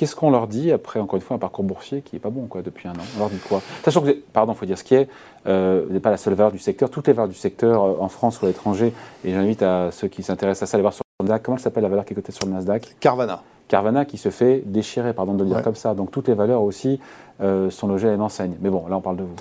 Qu'est-ce 0.00 0.16
qu'on 0.16 0.30
leur 0.30 0.46
dit 0.46 0.72
après, 0.72 0.98
encore 0.98 1.16
une 1.16 1.20
fois, 1.20 1.36
un 1.36 1.38
parcours 1.38 1.62
boursier 1.62 2.00
qui 2.00 2.16
n'est 2.16 2.20
pas 2.20 2.30
bon 2.30 2.46
quoi, 2.46 2.62
depuis 2.62 2.88
un 2.88 2.92
an? 2.92 3.04
On 3.16 3.18
leur 3.18 3.28
dit 3.28 3.36
quoi? 3.36 3.60
Sachant 3.84 4.00
que, 4.00 4.16
pardon, 4.32 4.54
il 4.54 4.56
faut 4.56 4.64
dire 4.64 4.78
ce 4.78 4.82
qui 4.82 4.94
est, 4.94 5.10
euh, 5.46 5.84
vous 5.86 5.92
n'êtes 5.92 6.02
pas 6.02 6.08
la 6.08 6.16
seule 6.16 6.32
valeur 6.32 6.52
du 6.52 6.58
secteur. 6.58 6.88
Toutes 6.88 7.06
les 7.06 7.12
valeurs 7.12 7.28
du 7.28 7.34
secteur 7.34 7.84
euh, 7.84 7.96
en 8.00 8.08
France 8.08 8.40
ou 8.40 8.46
à 8.46 8.48
l'étranger, 8.48 8.94
et 9.26 9.34
j'invite 9.34 9.60
à 9.62 9.90
ceux 9.92 10.08
qui 10.08 10.22
s'intéressent 10.22 10.62
à 10.62 10.66
ça 10.70 10.74
à 10.74 10.78
aller 10.78 10.82
voir 10.84 10.94
sur 10.94 11.02
le 11.20 11.26
Nasdaq. 11.26 11.42
Comment 11.42 11.58
s'appelle 11.58 11.82
la 11.82 11.90
valeur 11.90 12.06
qui 12.06 12.14
est 12.14 12.16
cotée 12.16 12.32
sur 12.32 12.46
le 12.46 12.52
Nasdaq? 12.52 12.96
Carvana. 12.98 13.42
Carvana 13.68 14.06
qui 14.06 14.16
se 14.16 14.30
fait 14.30 14.62
déchirer, 14.64 15.12
pardon 15.12 15.34
de 15.34 15.44
le 15.44 15.50
dire 15.50 15.60
comme 15.60 15.74
ça. 15.74 15.92
Donc 15.92 16.10
toutes 16.10 16.28
les 16.28 16.34
valeurs 16.34 16.62
aussi 16.62 16.98
euh, 17.42 17.68
sont 17.68 17.86
logées 17.86 18.08
à 18.08 18.14
une 18.14 18.22
enseigne. 18.22 18.56
Mais 18.62 18.70
bon, 18.70 18.86
là 18.88 18.96
on 18.96 19.02
parle 19.02 19.18
de 19.18 19.24
vous. 19.24 19.36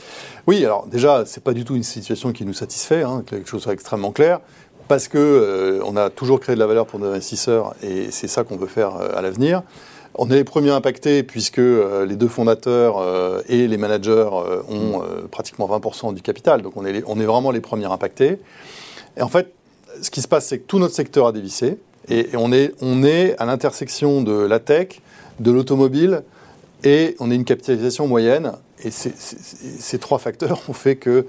Oui, 0.46 0.66
alors 0.66 0.88
déjà, 0.88 1.26
ce 1.26 1.40
n'est 1.40 1.44
pas 1.44 1.54
du 1.54 1.64
tout 1.64 1.78
une 1.78 1.84
situation 1.84 2.34
qui 2.34 2.44
nous 2.44 2.52
satisfait, 2.52 3.04
hein, 3.04 3.24
quelque 3.26 3.48
chose 3.48 3.66
d'extrêmement 3.66 4.12
clair 4.12 4.42
parce 4.90 5.08
que 5.08 5.82
on 5.86 5.96
a 5.96 6.10
toujours 6.10 6.42
créé 6.42 6.56
de 6.56 6.60
la 6.60 6.68
valeur 6.68 6.86
pour 6.86 7.00
nos 7.00 7.08
investisseurs 7.08 7.76
et 7.82 8.12
c'est 8.12 8.28
ça 8.28 8.44
qu'on 8.44 8.58
veut 8.58 8.68
faire 8.68 8.96
à 9.16 9.22
l'avenir. 9.22 9.62
On 10.16 10.30
est 10.30 10.36
les 10.36 10.44
premiers 10.44 10.72
impactés 10.72 11.24
puisque 11.24 11.60
euh, 11.60 12.06
les 12.06 12.16
deux 12.16 12.28
fondateurs 12.28 12.98
euh, 12.98 13.42
et 13.48 13.68
les 13.68 13.78
managers 13.78 14.30
euh, 14.34 14.62
ont 14.68 15.02
pratiquement 15.32 15.68
20% 15.68 16.14
du 16.14 16.22
capital. 16.22 16.62
Donc 16.62 16.74
on 16.76 16.86
est, 16.86 17.26
vraiment 17.26 17.52
les 17.52 17.62
premiers 17.62 17.86
impactés. 17.86 18.40
Et 19.18 19.22
en 19.22 19.30
fait, 19.30 19.54
ce 20.02 20.10
qui 20.10 20.22
se 20.22 20.28
passe, 20.28 20.48
c'est 20.48 20.60
que 20.60 20.68
tout 20.68 20.80
notre 20.80 20.96
secteur 20.96 21.28
a 21.28 21.32
dévissé. 21.32 21.78
Et, 22.10 22.30
on, 22.34 22.52
est, 22.52 22.74
on 22.82 23.04
est 23.04 23.36
à 23.38 23.46
l'intersection 23.46 24.22
de 24.22 24.34
la 24.34 24.60
tech, 24.60 25.02
de 25.40 25.52
l'automobile, 25.52 26.24
et 26.84 27.16
on 27.20 27.30
est 27.30 27.36
une 27.36 27.46
capitalisation 27.46 28.08
moyenne. 28.08 28.54
Et 28.84 28.92
ces 28.92 30.00
trois 30.00 30.18
facteurs 30.18 30.62
ont 30.70 30.74
fait 30.74 30.96
que, 30.96 31.28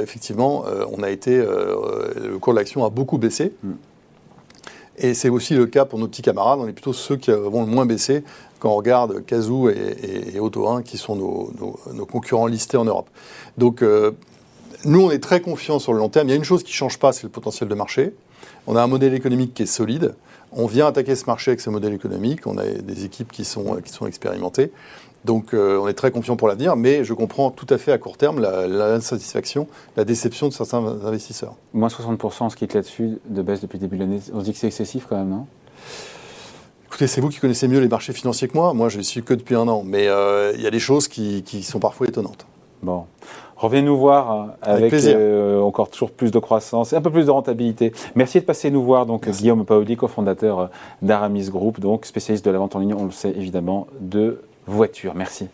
effectivement, 0.00 0.64
on 0.96 1.02
a 1.02 1.10
été, 1.10 1.36
le 1.36 2.38
cours 2.40 2.54
de 2.54 2.58
l'action 2.58 2.84
a 2.84 2.90
beaucoup 2.90 3.18
baissé. 3.18 3.52
Mm. 3.62 3.72
Et 5.02 5.14
c'est 5.14 5.28
aussi 5.28 5.54
le 5.54 5.66
cas 5.66 5.84
pour 5.84 5.98
nos 5.98 6.06
petits 6.06 6.22
camarades. 6.22 6.60
On 6.60 6.68
est 6.68 6.72
plutôt 6.72 6.92
ceux 6.92 7.16
qui 7.16 7.32
vont 7.32 7.62
le 7.62 7.66
moins 7.66 7.86
baisser 7.86 8.22
quand 8.60 8.70
on 8.70 8.76
regarde 8.76 9.24
Kazoo 9.26 9.68
et, 9.68 10.38
Auto 10.38 10.68
1, 10.68 10.82
qui 10.82 10.96
sont 10.96 11.16
nos, 11.16 12.06
concurrents 12.06 12.46
listés 12.46 12.76
en 12.76 12.84
Europe. 12.84 13.08
Donc, 13.58 13.82
euh, 13.82 14.12
nous, 14.84 15.00
on 15.00 15.10
est 15.10 15.18
très 15.18 15.40
confiants 15.40 15.80
sur 15.80 15.92
le 15.92 15.98
long 15.98 16.08
terme. 16.08 16.28
Il 16.28 16.30
y 16.30 16.34
a 16.34 16.36
une 16.36 16.44
chose 16.44 16.62
qui 16.62 16.70
ne 16.70 16.76
change 16.76 17.00
pas, 17.00 17.12
c'est 17.12 17.24
le 17.24 17.30
potentiel 17.30 17.68
de 17.68 17.74
marché. 17.74 18.14
On 18.68 18.76
a 18.76 18.82
un 18.82 18.86
modèle 18.86 19.14
économique 19.14 19.54
qui 19.54 19.64
est 19.64 19.66
solide. 19.66 20.14
On 20.52 20.66
vient 20.66 20.86
attaquer 20.86 21.16
ce 21.16 21.24
marché 21.26 21.50
avec 21.50 21.60
ce 21.60 21.70
modèle 21.70 21.94
économique. 21.94 22.46
On 22.46 22.56
a 22.56 22.64
des 22.64 23.04
équipes 23.04 23.32
qui 23.32 23.44
sont, 23.44 23.80
qui 23.84 23.90
sont 23.90 24.06
expérimentées. 24.06 24.70
Donc 25.24 25.54
euh, 25.54 25.78
on 25.78 25.88
est 25.88 25.94
très 25.94 26.10
confiant 26.10 26.36
pour 26.36 26.48
l'avenir, 26.48 26.76
mais 26.76 27.04
je 27.04 27.14
comprends 27.14 27.50
tout 27.50 27.66
à 27.70 27.78
fait 27.78 27.92
à 27.92 27.98
court 27.98 28.16
terme 28.16 28.40
l'insatisfaction, 28.40 29.68
la, 29.96 30.04
déception 30.04 30.48
de 30.48 30.52
certains 30.52 30.84
investisseurs. 31.04 31.54
Moins 31.72 31.88
60%, 31.88 32.44
on 32.44 32.50
se 32.50 32.56
quitte 32.56 32.74
là-dessus, 32.74 33.18
de 33.28 33.42
baisse 33.42 33.60
depuis 33.60 33.78
le 33.78 33.82
début 33.82 33.96
de 33.96 34.02
l'année. 34.02 34.20
On 34.34 34.40
se 34.40 34.44
dit 34.44 34.52
que 34.52 34.58
c'est 34.58 34.66
excessif 34.66 35.06
quand 35.08 35.16
même, 35.16 35.30
non? 35.30 35.46
Écoutez, 36.92 37.06
c'est 37.06 37.22
vous 37.22 37.30
qui 37.30 37.38
connaissez 37.38 37.68
mieux 37.68 37.80
les 37.80 37.88
marchés 37.88 38.12
financiers 38.12 38.48
que 38.48 38.52
moi. 38.52 38.74
Moi, 38.74 38.90
je 38.90 38.98
ne 38.98 39.02
suis 39.02 39.22
que 39.22 39.32
depuis 39.32 39.54
un 39.54 39.66
an. 39.66 39.82
Mais 39.82 40.08
euh, 40.08 40.52
il 40.54 40.60
y 40.60 40.66
a 40.66 40.70
des 40.70 40.78
choses 40.78 41.08
qui, 41.08 41.42
sont 41.62 41.78
parfois 41.78 42.06
étonnantes. 42.06 42.46
Bon. 42.82 43.06
Revenez 43.56 43.80
nous 43.80 43.96
voir 43.96 44.30
hein, 44.30 44.54
avec, 44.60 44.92
euh, 44.92 45.62
encore 45.62 45.88
toujours 45.88 46.10
plus 46.10 46.30
de 46.30 46.38
croissance 46.38 46.92
et 46.92 46.96
un 46.96 47.00
peu 47.00 47.10
plus 47.10 47.24
de 47.24 47.30
rentabilité. 47.30 47.92
Merci 48.14 48.40
de 48.40 48.44
passer 48.44 48.70
nous 48.70 48.82
voir. 48.82 49.06
Donc, 49.06 49.26
Guillaume 49.26 49.64
Paoli, 49.64 49.96
cofondateur 49.96 50.68
d'Aramis 51.00 51.48
Group, 51.48 51.80
donc 51.80 52.04
spécialiste 52.04 52.44
de 52.44 52.50
la 52.50 52.58
vente 52.58 52.76
en 52.76 52.80
ligne, 52.80 52.92
on 52.92 53.06
le 53.06 53.10
sait 53.10 53.30
évidemment, 53.30 53.86
de 53.98 54.42
voiture. 54.66 55.14
Merci. 55.14 55.48